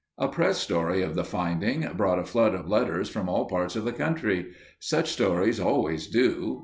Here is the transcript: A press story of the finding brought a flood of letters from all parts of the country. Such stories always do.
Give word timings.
A 0.17 0.27
press 0.27 0.57
story 0.57 1.03
of 1.03 1.13
the 1.13 1.23
finding 1.23 1.87
brought 1.95 2.17
a 2.17 2.23
flood 2.25 2.55
of 2.55 2.67
letters 2.67 3.07
from 3.07 3.29
all 3.29 3.45
parts 3.45 3.75
of 3.75 3.85
the 3.85 3.93
country. 3.93 4.51
Such 4.79 5.09
stories 5.11 5.59
always 5.59 6.07
do. 6.07 6.59